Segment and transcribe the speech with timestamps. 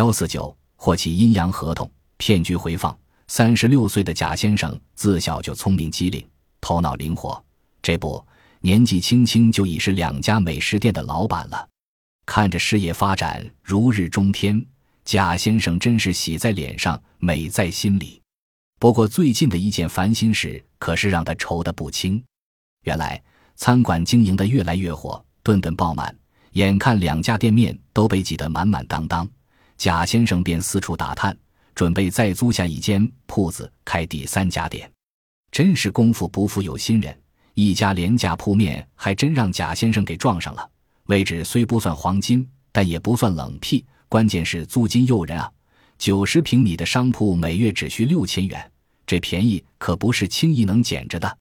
[0.00, 2.98] 幺四九或其阴阳合同，骗局回放。
[3.28, 6.26] 三十六岁的贾先生自小就聪明机灵，
[6.58, 7.44] 头脑灵活，
[7.82, 8.26] 这不，
[8.60, 11.68] 年纪轻轻就已是两家美食店的老板了。
[12.24, 14.64] 看着事业发展如日中天，
[15.04, 18.22] 贾先生真是喜在脸上，美在心里。
[18.78, 22.24] 不过最近的一件烦心事，可是让他愁得不轻。
[22.84, 23.22] 原来
[23.54, 26.16] 餐馆经营的越来越火，顿顿爆满，
[26.52, 29.28] 眼看两家店面都被挤得满满当当，
[29.80, 31.34] 贾先生便四处打探。
[31.74, 34.90] 准备再租下一间铺子开第三家店，
[35.50, 37.18] 真是功夫不负有心人，
[37.54, 40.70] 一家廉价铺面还真让贾先生给撞上了。
[41.06, 45.50] 位置虽不算黄金，但也不算冷僻，关键是租金诱人啊！
[45.96, 48.70] 九十平米的商铺每月只需六千元，
[49.06, 51.38] 这便宜可不是轻易能捡着的。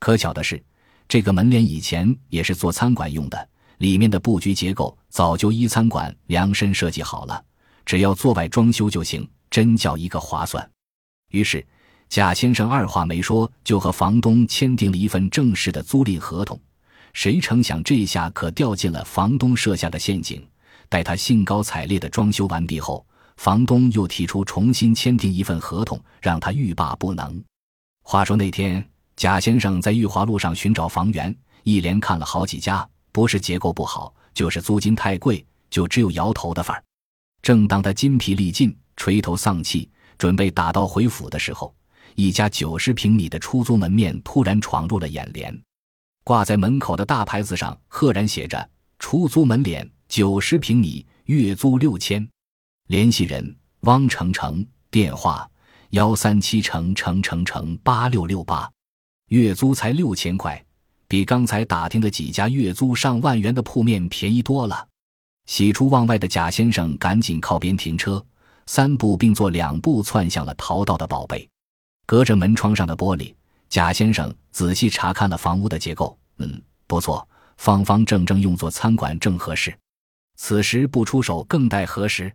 [0.00, 0.62] 可巧的是，
[1.06, 7.44] 这个门脸以前也是做餐馆用的，里面的布局结构早就依餐馆量身设计好了，
[7.84, 9.28] 只要做外装修就行。
[9.50, 10.68] 真叫一个划算，
[11.30, 11.64] 于是
[12.08, 16.58] 贾先生二话没说，就和房东签订了一份正式的租赁合同。
[17.12, 20.44] 谁成想这下可掉进了房东设下的陷阱。
[20.88, 27.40] 待他兴高采烈的装修完毕后，房东又提出重新签订一份合同，让他欲罢不能。
[28.02, 31.32] 话说那天，贾先生在裕华路上寻找房源，
[31.62, 36.82] 一连看了好几家，不是结构不好，就是租金太贵，就只有摇头的份儿。
[37.44, 38.74] 正当他筋疲力尽。
[38.96, 41.74] 垂头丧气，准备打道回府的时候，
[42.14, 45.62] 一家九十平米的出租门面突然闯入了眼帘。
[46.22, 52.26] 挂在门口的大牌子上赫然写着“出租门脸，九十平米，月租六千”。
[52.88, 55.46] 联系人：汪成成，电话：
[55.90, 58.70] 幺三七乘乘乘乘八六六八，
[59.28, 60.64] 月租才六千块，
[61.08, 64.86] 比刚才打听的几家月租上万元的铺面便宜多了。
[65.46, 68.24] 喜出望外的贾先生赶紧靠边停车。
[68.66, 71.46] 三步并作两步窜向了淘到的宝贝，
[72.06, 73.34] 隔着门窗上的玻璃，
[73.68, 76.18] 贾先生仔细查看了房屋的结构。
[76.38, 77.28] 嗯，不错，
[77.58, 79.76] 方方正正用作餐馆正合适。
[80.36, 82.32] 此时不出手更待何时？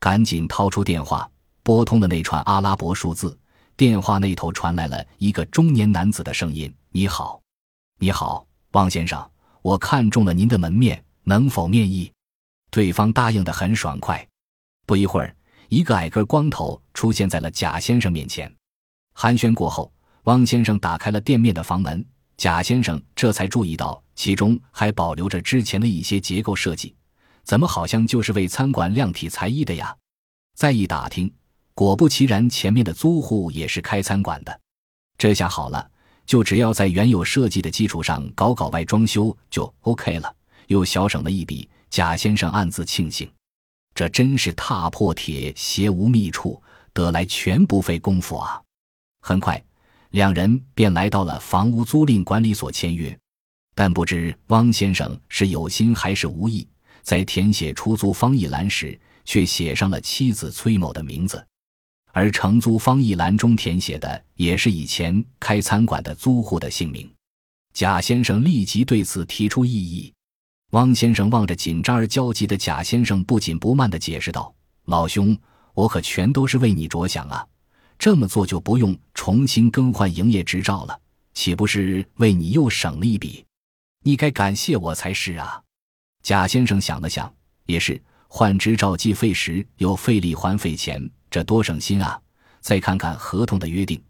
[0.00, 1.30] 赶紧掏出电话，
[1.62, 3.38] 拨通了那串阿拉伯数字。
[3.76, 7.40] 电话那头传来了一个中年男子的声音：“你好，
[8.00, 9.30] 你好，汪先生，
[9.62, 12.12] 我看中了您的门面，能否面议？”
[12.70, 14.26] 对方答应的很爽快。
[14.86, 15.34] 不一会儿。
[15.72, 18.52] 一个矮个光头出现在了贾先生面前，
[19.14, 19.92] 寒暄过后，
[20.24, 22.04] 汪先生打开了店面的房门，
[22.36, 26.92] 贾先生这才注意到其中还保留着之前的一些结构设计，
[27.44, 29.96] 怎么好像就是为餐馆量体裁衣的呀？
[30.56, 31.32] 再一打听，
[31.72, 34.60] 果不其然，前面的租户也是开餐馆的。
[35.16, 35.88] 这下好了，
[36.26, 40.34] 就只要在原有设计的基础上搞搞外装修就 OK 了，
[40.66, 41.69] 又小省了一笔。
[41.90, 43.30] 贾先生暗自庆幸。
[43.94, 46.62] 这真是踏破铁鞋无觅处，
[46.92, 48.62] 得来全不费工夫啊！
[49.20, 49.62] 很快，
[50.10, 53.14] 两人便来到了房屋租赁管理所签约。
[53.74, 56.66] 但不知汪先生是有心还是无意，
[57.02, 61.44] 在填写出租方一栏时，却写上了妻子崔某的名字，
[62.12, 67.10] 而承租方一栏中填写的也是以前开餐馆的租户的姓名。
[67.72, 70.12] 贾先生立即对此提出异议。
[70.70, 74.54] 汪先生望着紧张而焦急的贾先生，不紧不慢地解释道
[74.86, 75.36] ：“老兄，
[75.74, 77.44] 我可全都是为你着想啊！
[77.98, 80.96] 这么做就不用重新更换营业执照了，
[81.34, 83.44] 岂不是为你又省了一笔？
[84.04, 85.60] 你该感谢我才是啊！”
[86.22, 87.32] 贾先生想了想，
[87.66, 92.20] 也是换执照既费时又费力还费钱，这多省心啊！
[92.60, 94.00] 再看看合同的约定：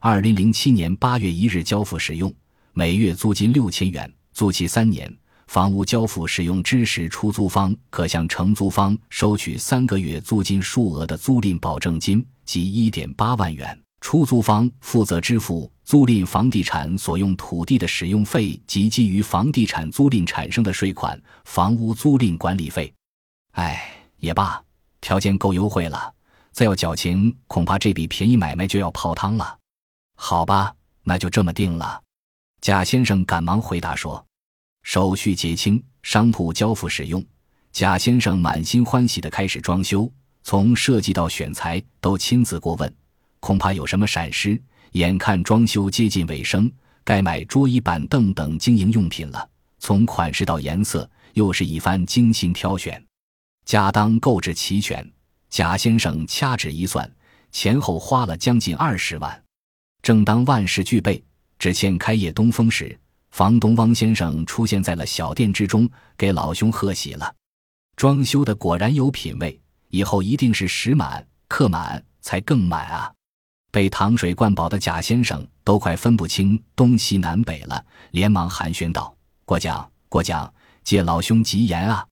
[0.00, 2.32] 二零零七年八月一日交付使用，
[2.72, 5.14] 每月租金六千元，租期三年。
[5.46, 13.78] 房屋交付使用之时，出租方可向承租方收取三个月租金数额的租赁保证金，即一点八万元。
[14.00, 22.92] 出租方负责支付租赁房地产所用土地的使用费及基于房地产租赁产生的税款、房屋租赁管理费。
[23.52, 24.62] 哎，也罢，
[25.00, 26.12] 条件够优惠了，
[26.52, 29.56] 再要矫情，恐怕这笔便宜买卖就要泡汤了。
[30.16, 30.74] 好吧，
[31.04, 32.02] 那就这么定了。
[32.60, 34.25] 贾先生赶忙回答说。
[34.86, 37.22] 手续结清，商铺交付使用，
[37.72, 40.08] 贾先生满心欢喜地开始装修，
[40.44, 42.94] 从设计到选材都亲自过问，
[43.40, 44.58] 恐怕有什么闪失。
[44.92, 46.70] 眼看装修接近尾声，
[47.02, 49.50] 该买桌椅板凳等经营用品了。
[49.80, 53.04] 从款式到颜色，又是一番精心挑选，
[53.64, 55.04] 家当购置齐全。
[55.50, 57.10] 贾先生掐指一算，
[57.50, 59.42] 前后花了将近二十万。
[60.00, 61.20] 正当万事俱备，
[61.58, 62.96] 只欠开业东风时。
[63.36, 65.86] 房东汪先生出现在了小店之中，
[66.16, 67.34] 给老兄贺喜了。
[67.94, 69.60] 装修的果然有品位，
[69.90, 73.12] 以后一定是时满客满才更满啊！
[73.70, 80.50] 被糖水灌饱的贾先生都快分不清东西南北了，连忙寒暄道：“过奖过奖，
[80.82, 82.06] 借老兄吉言啊！”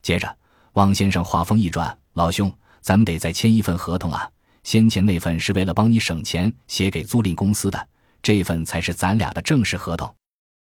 [0.00, 0.38] 接着，
[0.72, 4.26] 汪先生话锋一转：“老兄，咱们得再签一份合同啊！
[4.64, 7.88] 先前那份是为了帮你省钱写给租赁公司的，
[8.22, 10.10] 这份才是咱俩的正式合同。”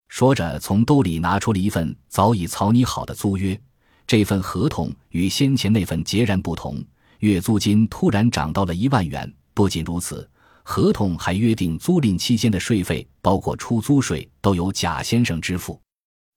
[0.09, 3.59] 说着，从兜里拿出了一份早已草拟好的租约。
[4.07, 6.83] 这份合同与先前那份截然不同，
[7.21, 9.33] 月租金突然涨到了一万元。
[9.55, 10.29] 不仅如此。
[10.63, 15.81] 合同还约定，租赁期间的税费，包括出租税，都由贾先生支付。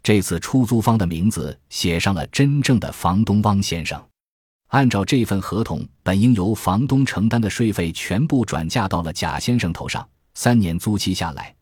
[0.02, 4.02] 这次出租方的名字写上了真正的房东汪先生。
[4.70, 10.08] 按照这份合同，本应由房东承担的税费全部转嫁到了贾先生头上。
[10.34, 11.54] 三年租期下来，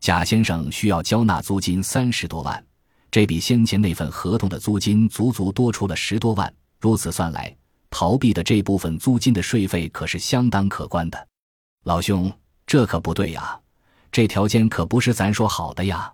[0.00, 2.64] 贾先生需要交纳租金三十多万，
[3.10, 6.52] 这比先前那份合同的租金足足多出了十多万。
[6.80, 7.54] 如此算来，
[7.90, 11.28] 逃避的这部分租金的税费可是相当可观的。
[11.84, 12.32] 老兄，
[12.66, 13.58] 这可不对呀！
[14.12, 16.12] 这条件可不是咱说好的呀！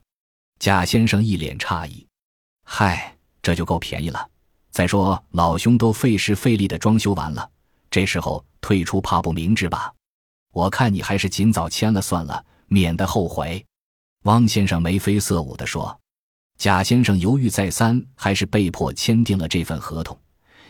[0.58, 2.06] 贾先生一脸诧异。
[2.64, 4.28] 嗨，这就够便宜了。
[4.70, 7.48] 再说，老兄都费时费力的装修完了，
[7.90, 9.92] 这时候退出怕不明智吧？
[10.52, 13.64] 我看你还是尽早签了算了，免得后悔。
[14.24, 15.98] 汪先生眉飞色舞地说。
[16.56, 20.18] 贾先生犹豫再三，还是被迫签订了这份合同，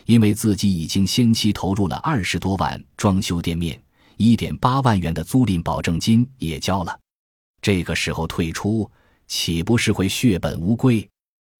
[0.05, 3.81] 因为自己已经先期投入了二十多万装修店面。
[4.17, 6.99] 一点八万元的租赁保证金也交了，
[7.61, 8.89] 这个时候退出，
[9.27, 11.07] 岂不是会血本无归？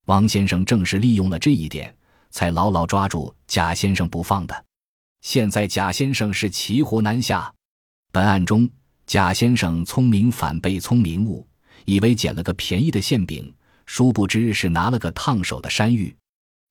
[0.06, 1.96] 王先生正是利用了这一点，
[2.32, 4.66] 才牢牢抓住贾先生不放的。
[5.22, 7.54] 现在贾先生是骑虎难下。
[8.12, 8.70] 本案中，
[9.06, 11.46] 贾先生聪明反被聪明误，
[11.86, 13.54] 以为捡了个便宜的馅饼，
[13.86, 16.16] 殊不知是拿了个烫手的山芋。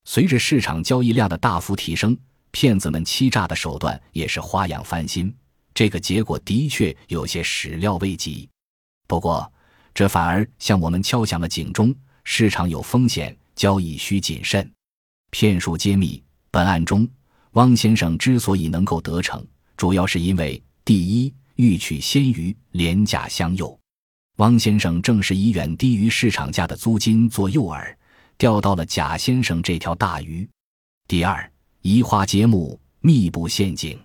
[0.05, 2.17] 随着市场交易量的大幅提升，
[2.51, 5.35] 骗子们欺诈的手段也是花样翻新。
[5.73, 8.49] 这个结果的确有些始料未及，
[9.09, 9.51] 不过
[9.93, 14.71] 这反而向我们敲响了警钟：市场有风险，交易需谨慎。
[15.31, 17.09] 骗术揭秘：本案中，
[17.53, 19.45] 汪先生之所以能够得逞，
[19.77, 23.77] 主要是因为第一，欲取鲜鱼，廉价相诱。
[24.39, 27.95] 汪先生正是以远低于市场价的租金做诱饵，
[28.37, 30.45] 钓到了贾先生这条大鱼；
[31.07, 31.49] 第二，
[31.83, 33.97] 移花接木，密布陷阱。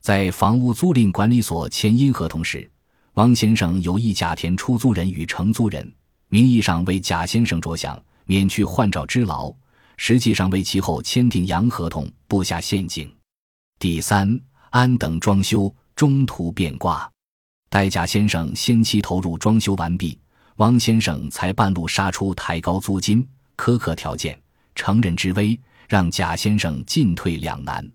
[0.00, 2.70] 在房屋租赁管理所签阴合同时，
[3.14, 5.92] 汪先生有意假填出租人与承租人，
[6.28, 9.54] 名义上为贾先生着想，免去换照之劳；
[9.98, 13.14] 实际上为其后签订阳合同布下陷阱。
[13.78, 17.10] 第三，安等装修，中途变卦，
[17.68, 20.18] 待贾先生先期投入装修完毕，
[20.56, 23.26] 汪先生才半路杀出，抬高租金，
[23.56, 24.40] 苛刻条件，
[24.74, 27.88] 乘人之危，让贾先生进退两难。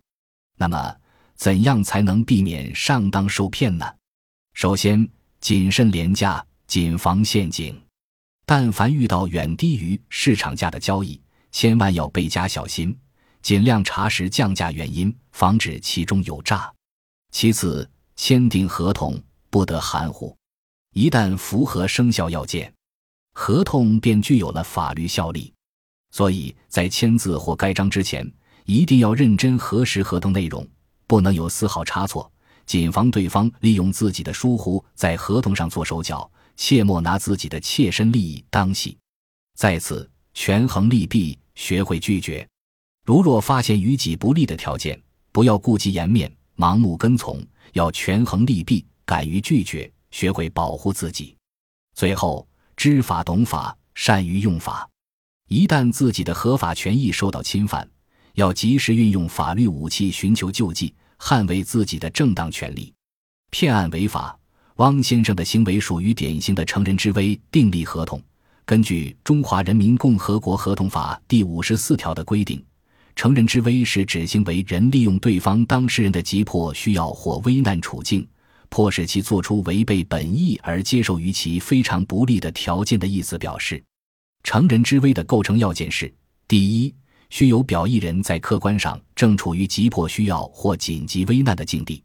[0.57, 0.95] 那么？
[1.35, 3.85] 怎样才能避免上当受骗呢？
[4.53, 5.09] 首先，
[5.41, 7.77] 谨慎廉价，谨防陷阱。
[8.45, 11.19] 但凡遇到远低于市场价的交易，
[11.51, 12.95] 千万要倍加小心，
[13.41, 16.71] 尽量查实降价原因，防止其中有诈。
[17.31, 19.19] 其次，签订合同
[19.53, 20.35] 不得含糊，
[20.95, 22.73] 一旦符合生效要件，
[23.35, 25.53] 合同便具有了法律效力。
[26.09, 28.27] 所以在签字或盖章之前，
[28.65, 30.67] 一定要认真核实合同内容。
[31.05, 32.31] 不能有丝毫差错，
[32.65, 38.97] 谨防对方利用自己的疏忽在合同上做手脚，切莫拿自己的切身利益当戏。
[39.55, 42.47] 在此，权衡利弊，学会拒绝。
[43.05, 44.99] 如若发现于己不利的条件，
[45.31, 47.39] 不要顾及颜面，盲目跟从，
[47.73, 51.35] 要权衡利弊，敢于拒绝，学会保护自己。
[51.95, 54.89] 最后，知法懂法，善于用法。
[55.49, 57.87] 一旦自己的合法权益受到侵犯，
[58.33, 62.91] 要及时运用法律武器寻求救济，捍卫自己的正当权利。
[63.51, 64.37] 骗案违法，
[64.77, 68.19] 汪先生的行为属于典型的乘人之危订立合同。
[68.65, 72.65] 根据《中华人民共和国合同法》第五十四条的规定，
[73.15, 78.27] 乘人之危是指行为人利用对方当事人的急迫需要或危难处境，
[78.73, 83.83] 迫使其做出违背本意而接受于其非常不利的条件的意思表示。
[84.41, 86.11] 乘人之危的构成要件是：
[86.47, 86.95] 第一。
[87.29, 92.01] 须有表意人在客观上正处于急迫需要或紧急危难的境地。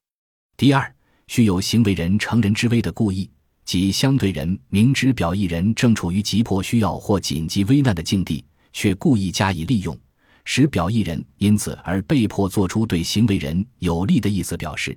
[0.59, 0.95] 第二，
[1.27, 3.31] 须有行为人乘人之危的故意，
[3.65, 8.45] 即相对人明知表意人正处于急迫需要或紧急危难的境地，
[8.75, 9.99] 却故意加以利用，
[10.45, 14.95] 使表意人因此而被迫做出对行为人有利的意思表示。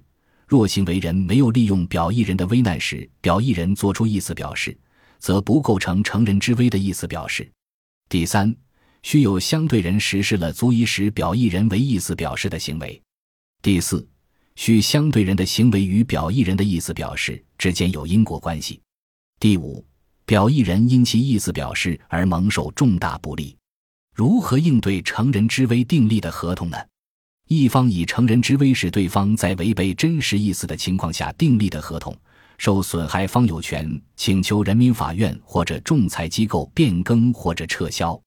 [0.52, 4.78] 若行为人没有利用表意人的危难时，表意人作出意思表示，
[5.18, 7.50] 则不构成乘人之危的意思表示。
[8.10, 8.54] 第三。
[9.02, 13.02] 须有相对人实施了足以使表意人为意思表示的行为。
[13.62, 14.06] 第四，
[14.56, 18.82] 需相对人的行为与表意人的意思表示之间有因果关系。
[19.40, 19.84] 第五，
[20.26, 23.56] 表意人因其意思表示而蒙受重大不利。
[24.14, 26.78] 如何应对成人之危订立的合同呢？
[27.54, 32.16] 一方以成人之危使对方在违背真实意思的情况下订立的合同，
[32.58, 38.18] 受损害方有权请求人民法院或者仲裁机构变更或者撤销。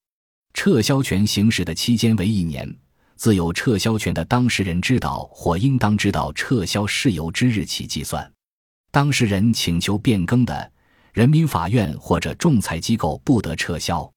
[0.52, 2.70] 撤销权行使的期间为一年，
[3.16, 8.30] 自有撤销权的当事人知道或应当知道撤销事由之日起计算。
[8.90, 10.70] 当事人请求变更的，
[11.14, 14.13] 人民法院或者仲裁机构不得撤销。